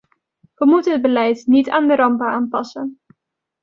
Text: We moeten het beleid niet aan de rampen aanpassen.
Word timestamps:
We 0.55 0.65
moeten 0.65 0.91
het 0.93 1.01
beleid 1.01 1.43
niet 1.47 1.69
aan 1.69 1.87
de 1.87 1.95
rampen 1.95 2.27
aanpassen. 2.27 2.99